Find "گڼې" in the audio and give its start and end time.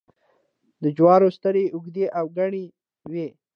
2.37-2.63